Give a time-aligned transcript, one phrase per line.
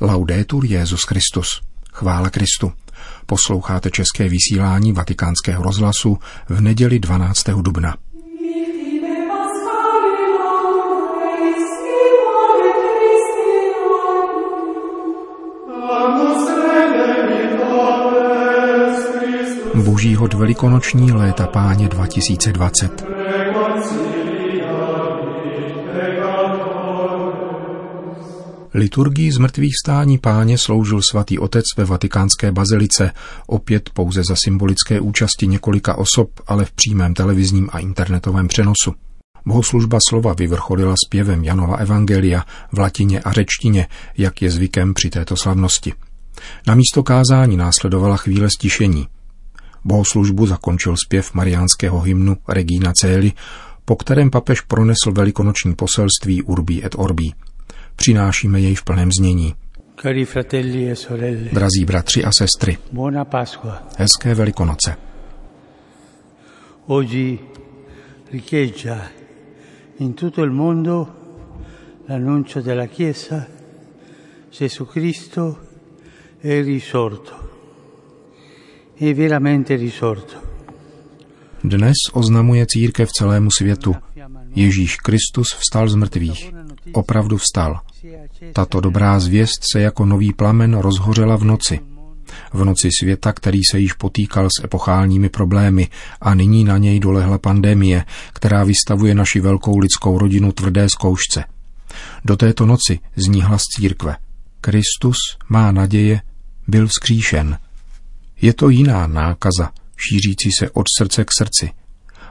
[0.00, 1.60] Laudetur Jezus Christus.
[1.92, 2.72] Chvála Kristu.
[3.26, 7.44] Posloucháte české vysílání Vatikánského rozhlasu v neděli 12.
[7.48, 7.96] dubna.
[19.84, 23.27] Božího velikonoční léta páně 2020.
[28.78, 33.12] Liturgii z mrtvých stání páně sloužil svatý otec ve vatikánské bazilice,
[33.46, 38.94] opět pouze za symbolické účasti několika osob, ale v přímém televizním a internetovém přenosu.
[39.46, 43.86] Bohoslužba slova vyvrcholila zpěvem Janova Evangelia v latině a řečtině,
[44.16, 45.92] jak je zvykem při této slavnosti.
[46.66, 49.08] Na místo kázání následovala chvíle stišení.
[49.84, 53.32] Bohoslužbu zakončil zpěv mariánského hymnu Regina Celi,
[53.84, 57.32] po kterém papež pronesl velikonoční poselství Urbi et Orbi–
[57.98, 59.54] přinášíme jej v plném znění.
[60.04, 60.14] E
[61.52, 62.78] Drazí bratři a sestry,
[63.98, 64.96] hezké velikonoce.
[66.86, 67.38] Oggi
[68.32, 69.00] riecheggia
[69.98, 71.08] in tutto il mondo
[72.08, 73.46] l'annuncio della Chiesa
[74.50, 75.58] Gesù Cristo
[76.40, 77.32] è risorto.
[78.94, 80.40] È veramente risorto.
[81.60, 83.94] Dnes oznamuje církev celému světu.
[84.54, 86.52] Ježíš Kristus vstal z mrtvých.
[86.92, 87.80] Opravdu vstal.
[88.52, 91.80] Tato dobrá zvěst se jako nový plamen rozhořela v noci.
[92.52, 95.88] V noci světa, který se již potýkal s epochálními problémy
[96.20, 101.44] a nyní na něj dolehla pandemie, která vystavuje naši velkou lidskou rodinu tvrdé zkoušce.
[102.24, 104.16] Do této noci zní hlas církve.
[104.60, 105.16] Kristus
[105.48, 106.20] má naděje,
[106.68, 107.58] byl vzkříšen.
[108.40, 111.70] Je to jiná nákaza, šířící se od srdce k srdci,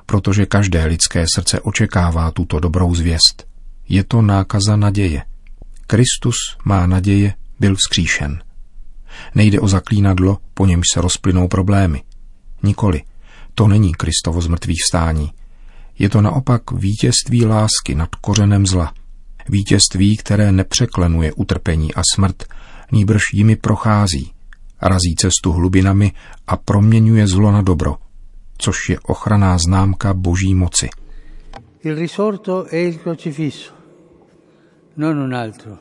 [0.05, 3.47] protože každé lidské srdce očekává tuto dobrou zvěst.
[3.89, 5.23] Je to nákaza naděje.
[5.88, 6.35] Kristus
[6.66, 8.44] má naděje, byl vzkříšen.
[9.35, 12.03] Nejde o zaklínadlo, po němž se rozplynou problémy.
[12.63, 13.02] Nikoli.
[13.55, 15.31] To není Kristovo zmrtvých vstání.
[16.00, 18.94] Je to naopak vítězství lásky nad kořenem zla.
[19.50, 22.44] Vítězství, které nepřeklenuje utrpení a smrt,
[22.91, 24.31] nýbrž jimi prochází,
[24.81, 26.12] razí cestu hlubinami
[26.47, 27.95] a proměňuje zlo na dobro,
[28.57, 30.89] což je ochraná známka boží moci.
[31.83, 33.76] Il risorto è il crocifisso
[34.97, 35.78] non un altro.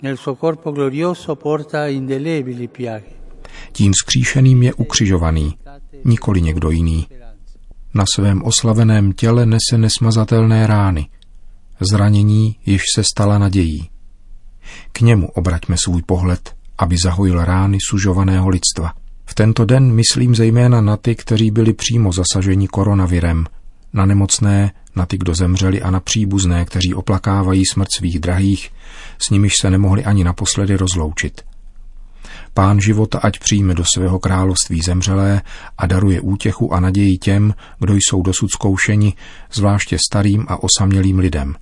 [0.00, 3.14] Nel suo corpo glorioso porta indelebili piaghe.
[3.72, 5.58] Tím skříšeným je ukřižovaný,
[6.04, 7.06] nikoli někdo jiný.
[7.94, 11.08] Na svém oslaveném těle nese nesmazatelné rány.
[11.90, 13.90] Zranění již se stala nadějí.
[14.92, 18.92] K němu obraťme svůj pohled, aby zahojil rány sužovaného lidstva.
[19.24, 23.44] V tento den myslím zejména na ty, kteří byli přímo zasaženi koronavirem,
[23.92, 28.70] na nemocné, na ty, kdo zemřeli a na příbuzné, kteří oplakávají smrt svých drahých,
[29.18, 31.42] s nimiž se nemohli ani naposledy rozloučit.
[32.54, 35.42] Pán života ať přijme do svého království zemřelé
[35.78, 39.14] a daruje útěchu a naději těm, kdo jsou dosud zkoušeni,
[39.52, 41.54] zvláště starým a osamělým lidem.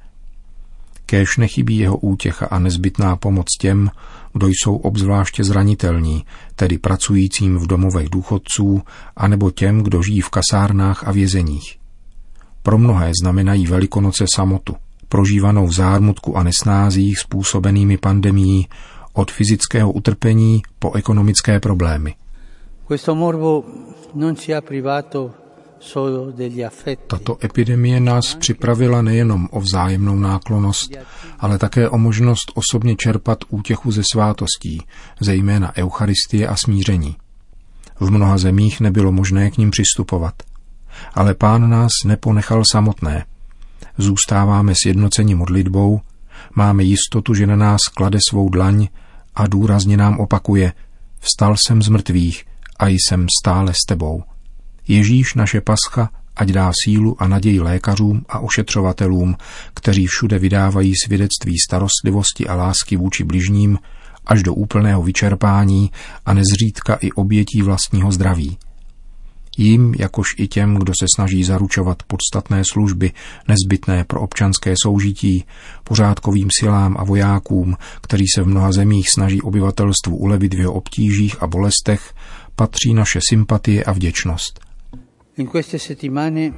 [1.06, 3.90] Kéž nechybí jeho útěcha a nezbytná pomoc těm,
[4.32, 6.24] kdo jsou obzvláště zranitelní,
[6.54, 8.82] tedy pracujícím v domovech důchodců,
[9.16, 11.83] anebo těm, kdo žijí v kasárnách a vězeních.
[12.64, 14.76] Pro mnohé znamenají Velikonoce samotu,
[15.08, 18.68] prožívanou v zármutku a nesnázích způsobenými pandemií
[19.12, 22.14] od fyzického utrpení po ekonomické problémy.
[27.06, 30.96] Tato epidemie nás připravila nejenom o vzájemnou náklonost,
[31.38, 34.82] ale také o možnost osobně čerpat útěchu ze svátostí,
[35.20, 37.16] zejména Eucharistie a smíření.
[38.00, 40.34] V mnoha zemích nebylo možné k ním přistupovat–
[41.14, 43.24] ale pán nás neponechal samotné.
[43.98, 46.00] Zůstáváme sjednoceni modlitbou,
[46.54, 48.88] máme jistotu, že na nás klade svou dlaň
[49.34, 50.72] a důrazně nám opakuje
[51.24, 52.44] Vstal jsem z mrtvých
[52.78, 54.22] a jsem stále s tebou.
[54.88, 59.36] Ježíš naše pascha ať dá sílu a naději lékařům a ošetřovatelům,
[59.74, 63.78] kteří všude vydávají svědectví starostlivosti a lásky vůči bližním,
[64.26, 65.90] až do úplného vyčerpání
[66.26, 68.58] a nezřídka i obětí vlastního zdraví
[69.58, 73.12] jim, jakož i těm, kdo se snaží zaručovat podstatné služby
[73.48, 75.44] nezbytné pro občanské soužití,
[75.84, 81.42] pořádkovým silám a vojákům, kteří se v mnoha zemích snaží obyvatelstvu ulevit v jeho obtížích
[81.42, 82.14] a bolestech,
[82.56, 84.60] patří naše sympatie a vděčnost.
[85.36, 86.50] In queste settimane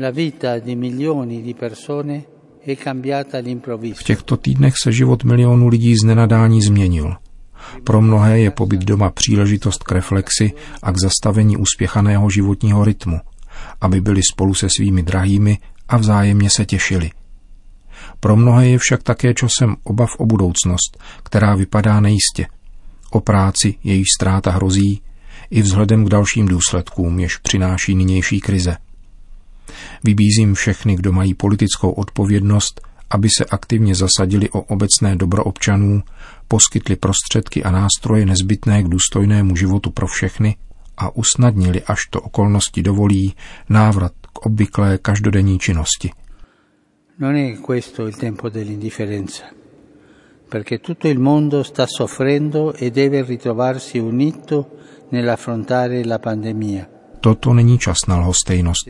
[0.00, 2.22] la vita di milioni di persone
[3.94, 7.14] v těchto týdnech se život milionů lidí z nenadání změnil–
[7.84, 10.52] pro mnohé je pobyt doma příležitost k reflexi
[10.82, 13.20] a k zastavení uspěchaného životního rytmu,
[13.80, 15.58] aby byli spolu se svými drahými
[15.88, 17.10] a vzájemně se těšili.
[18.20, 22.46] Pro mnohé je však také časem obav o budoucnost, která vypadá nejistě.
[23.10, 25.02] O práci, její ztráta hrozí,
[25.50, 28.76] i vzhledem k dalším důsledkům, jež přináší nynější krize.
[30.04, 32.80] Vybízím všechny, kdo mají politickou odpovědnost,
[33.10, 36.02] aby se aktivně zasadili o obecné dobro občanů,
[36.48, 40.56] poskytli prostředky a nástroje nezbytné k důstojnému životu pro všechny
[40.96, 43.34] a usnadnili, až to okolnosti dovolí,
[43.68, 46.10] návrat k obvyklé každodenní činnosti.
[47.18, 49.44] Non è questo il tempo dell'indifferenza,
[50.48, 54.66] perché tutto il mondo sta soffrendo e deve ritrovarsi unito
[55.10, 56.86] nell'affrontare la pandemia.
[57.20, 58.88] Toto není čas na lhostejnost,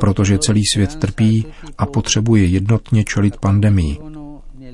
[0.00, 1.46] protože celý svět trpí
[1.78, 3.98] a potřebuje jednotně čelit pandemii.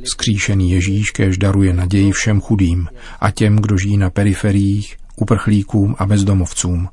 [0.05, 2.89] Skříšený Ježíš kéž daruje naději všem chudým
[3.21, 6.89] a těm, kdo žijí na periferiích, uprchlíkům a bezdomovcům.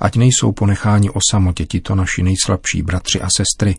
[0.00, 3.76] Ať nejsou ponecháni o samotě tito naši nejslabší bratři a sestry,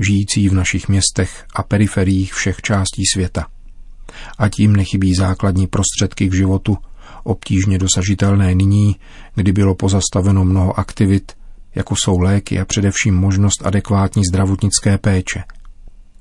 [0.00, 3.46] žijící v našich městech a periferiích všech částí světa.
[4.38, 6.78] Ať jim nechybí základní prostředky k životu,
[7.24, 8.96] obtížně dosažitelné nyní,
[9.34, 11.32] kdy bylo pozastaveno mnoho aktivit,
[11.74, 15.44] jako jsou léky a především možnost adekvátní zdravotnické péče.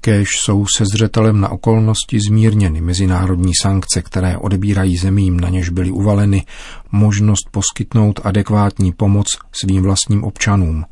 [0.05, 5.91] Kéž jsou se zřetelem na okolnosti zmírněny mezinárodní sankce, které odebírají zemím, na něž byly
[5.91, 6.45] uvaleny,
[6.91, 10.85] možnost poskytnout adekvátní pomoc svým vlastním občanům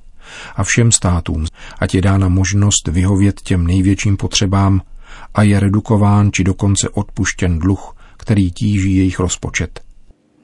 [0.56, 1.46] a všem státům,
[1.80, 4.82] ať je dána možnost vyhovět těm největším potřebám
[5.34, 9.82] a je redukován či dokonce odpuštěn dluh, který tíží jejich rozpočet.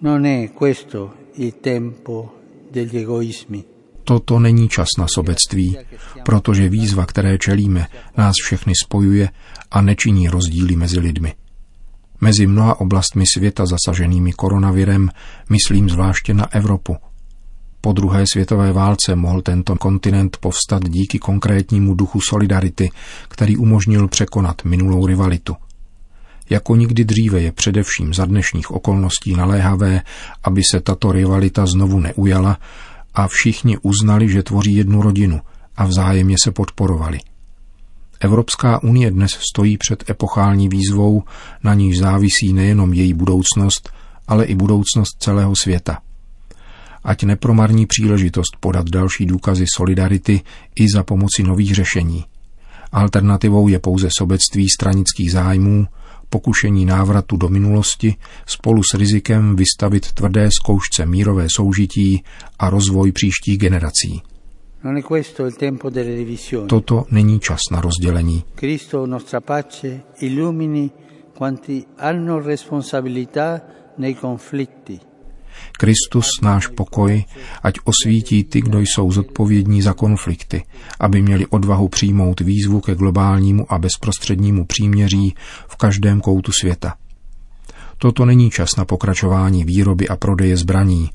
[0.01, 2.29] Non è questo il tempo
[2.71, 3.76] degli egoismi.
[4.07, 5.77] Toto není čas na sobectví,
[6.25, 7.87] protože výzva, které čelíme,
[8.17, 9.29] nás všechny spojuje
[9.71, 11.33] a nečiní rozdíly mezi lidmi.
[12.21, 15.09] Mezi mnoha oblastmi světa zasaženými koronavirem
[15.49, 16.97] myslím zvláště na Evropu.
[17.81, 22.91] Po druhé světové válce mohl tento kontinent povstat díky konkrétnímu duchu solidarity,
[23.27, 25.55] který umožnil překonat minulou rivalitu–
[26.49, 30.01] jako nikdy dříve je především za dnešních okolností naléhavé,
[30.43, 32.57] aby se tato rivalita znovu neujala
[33.17, 35.41] a všichni uznali, že tvoří jednu rodinu
[35.75, 37.19] a vzájemně se podporovali.
[38.19, 41.23] Evropská unie dnes stojí před epochální výzvou,
[41.63, 43.89] na níž závisí nejenom její budoucnost,
[44.27, 45.99] ale i budoucnost celého světa.
[47.03, 50.41] Ať nepromarní příležitost podat další důkazy solidarity
[50.75, 52.25] i za pomoci nových řešení.
[52.91, 55.87] Alternativou je pouze sobectví stranických zájmů,
[56.29, 58.15] pokušení návratu do minulosti
[58.45, 62.23] spolu s rizikem vystavit tvrdé zkoušce mírové soužití
[62.59, 64.21] a rozvoj příštích generací.
[66.67, 68.43] Toto není čas na rozdělení.
[71.37, 73.61] Quanti hanno responsabilità
[73.97, 74.99] nei conflitti
[75.71, 77.23] Kristus, náš pokoj,
[77.63, 80.63] ať osvítí ty, kdo jsou zodpovědní za konflikty,
[80.99, 85.35] aby měli odvahu přijmout výzvu ke globálnímu a bezprostřednímu příměří
[85.67, 86.95] v každém koutu světa.
[87.97, 91.09] Toto není čas na pokračování výroby a prodeje zbraní,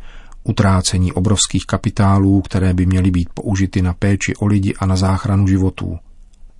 [0.44, 5.46] utrácení obrovských kapitálů, které by měly být použity na péči o lidi a na záchranu
[5.46, 5.98] životů.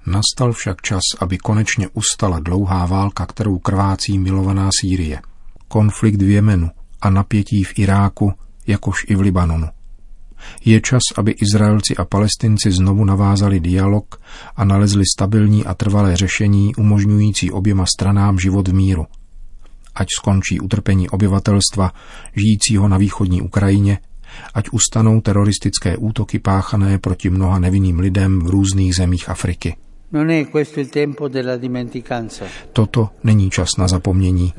[0.06, 5.20] Nastal však čas, aby konečně ustala dlouhá válka, kterou krvácí milovaná Sýrie.
[5.68, 6.70] Konflikt v Jemenu,
[7.02, 8.32] a napětí v Iráku,
[8.66, 9.68] jakož i v Libanonu.
[10.64, 14.20] Je čas, aby Izraelci a Palestinci znovu navázali dialog
[14.56, 19.06] a nalezli stabilní a trvalé řešení umožňující oběma stranám život v míru.
[19.94, 21.92] Ať skončí utrpení obyvatelstva
[22.36, 23.98] žijícího na východní Ukrajině,
[24.54, 29.76] ať ustanou teroristické útoky páchané proti mnoha nevinným lidem v různých zemích Afriky.
[32.72, 34.52] Toto není čas na zapomnění.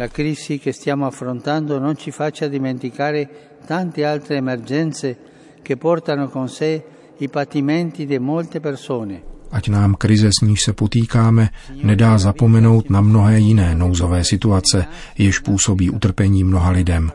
[9.51, 11.49] Ať nám krize, s níž se potýkáme,
[11.83, 14.85] nedá zapomenout na mnohé jiné nouzové situace,
[15.17, 17.11] jež působí utrpení mnoha lidem.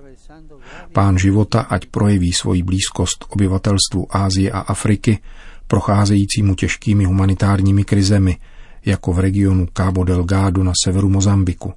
[0.92, 5.18] Pán života ať projeví svoji blízkost obyvatelstvu Ázie a Afriky,
[5.68, 8.36] procházejícímu těžkými humanitárními krizemi,
[8.84, 11.72] jako v regionu Cabo Delgado na severu Mozambiku.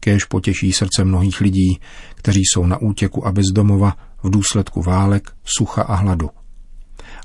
[0.00, 1.78] Kéž potěší srdce mnohých lidí,
[2.14, 6.30] kteří jsou na útěku a bezdomova v důsledku válek, sucha a hladu.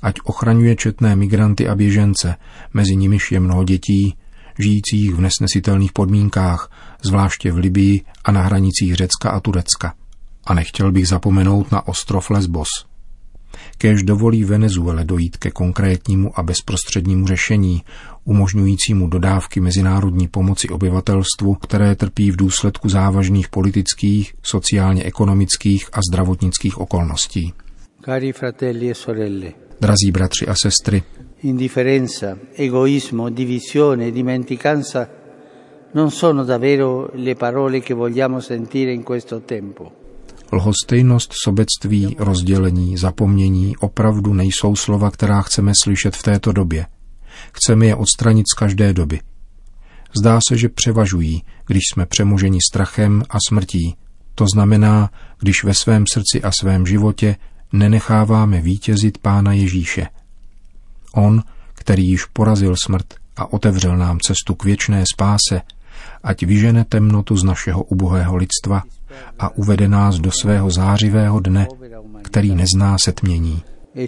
[0.02, 2.36] Ať ochraňuje četné migranty a běžence,
[2.74, 4.16] mezi nimiž je mnoho dětí,
[4.60, 9.94] žijících v nesnesitelných podmínkách, zvláště v Libii a na hranicích Řecka a Turecka.
[10.44, 12.68] A nechtěl bych zapomenout na ostrov Lesbos–
[13.82, 17.84] Kéž dovolí Venezuele dojít ke konkrétnímu a bezprostřednímu řešení,
[18.24, 27.54] umožňujícímu dodávky mezinárodní pomoci obyvatelstvu, které trpí v důsledku závažných politických, sociálně-ekonomických a zdravotnických okolností.
[28.06, 31.04] Cari fratelli e sorelle, Drazí bratři a sestry,
[31.42, 35.08] Indifferenza, egoismo, divisione, dimenticanza
[35.92, 39.99] non sono davvero le parole che vogliamo sentire in questo tempo.
[40.52, 46.86] Lhostejnost, sobectví, rozdělení, zapomnění opravdu nejsou slova, která chceme slyšet v této době.
[47.54, 49.20] Chceme je odstranit z každé doby.
[50.20, 53.96] Zdá se, že převažují, když jsme přemoženi strachem a smrtí.
[54.36, 57.36] To znamená, když ve svém srdci a svém životě
[57.74, 60.08] nenecháváme vítězit Pána Ježíše.
[61.14, 65.62] On, který již porazil smrt a otevřel nám cestu k věčné spáse,
[66.24, 68.84] ať vyžene temnotu z našeho ubohého lidstva
[69.40, 71.68] a uvede nás do svého zářivého dne,
[72.22, 73.64] který nezná setmění.
[73.96, 74.08] E.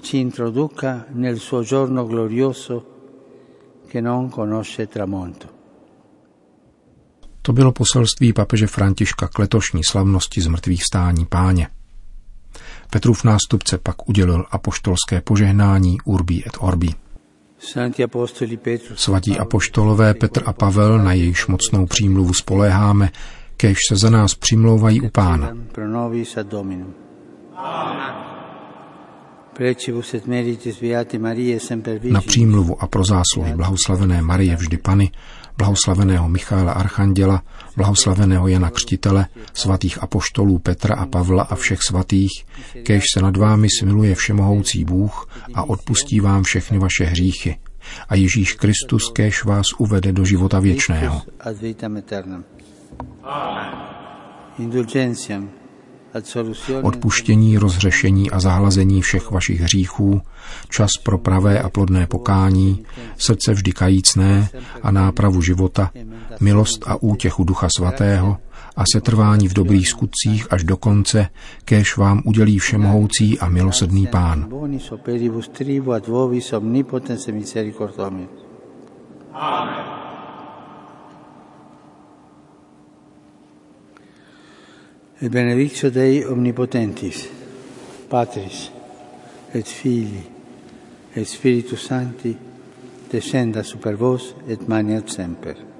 [7.41, 11.67] To bylo poselství papeže Františka k letošní slavnosti zmrtvých stání páně.
[12.89, 16.89] Petrův nástupce pak udělil apoštolské požehnání Urbi et Orbi.
[18.95, 23.09] Svatí apoštolové Petr a Pavel, na jejichž mocnou přímluvu spoléháme,
[23.61, 25.57] kež se za nás přimlouvají u Pána.
[32.03, 35.11] Na přímluvu a pro zásluhy blahoslavené Marie vždy Pany,
[35.57, 37.41] blahoslaveného Michála Archanděla,
[37.77, 42.45] blahoslaveného Jana Křtitele, svatých apoštolů Petra a Pavla a všech svatých,
[42.83, 47.57] kež se nad vámi smiluje všemohoucí Bůh a odpustí vám všechny vaše hříchy.
[48.09, 51.21] A Ježíš Kristus kéž vás uvede do života věčného.
[56.83, 60.21] Odpuštění, rozřešení a zahlazení všech vašich hříchů,
[60.69, 62.85] čas pro pravé a plodné pokání,
[63.17, 64.49] srdce vždy kajícné
[64.83, 65.91] a nápravu života,
[66.39, 68.37] milost a útěchu Ducha Svatého
[68.75, 71.27] a setrvání v dobrých skutcích až do konce,
[71.65, 74.49] kéž vám udělí všemohoucí a milosedný Pán.
[79.33, 80.00] Amen.
[85.21, 87.29] E benedictio Dei omnipotentis,
[88.07, 88.71] Patris
[89.53, 90.29] et Filii
[91.13, 92.35] et Spiritus Sancti,
[93.11, 95.70] descenda super vos et maniat semper.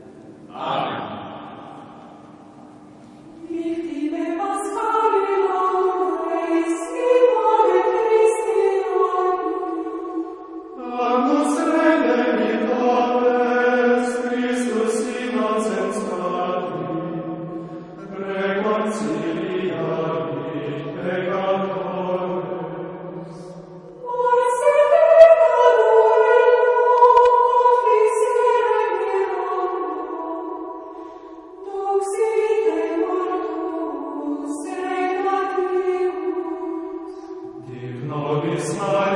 [38.12, 39.11] Mnogi znaju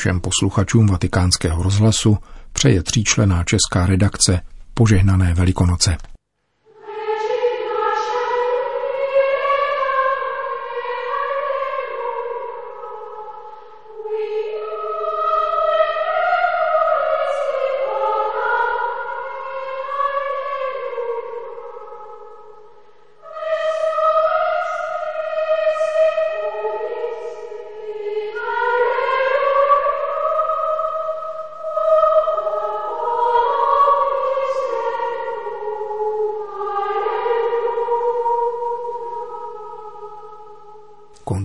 [0.00, 2.18] Všem posluchačům vatikánského rozhlasu
[2.52, 4.40] přeje tříčlená česká redakce
[4.74, 5.96] požehnané Velikonoce.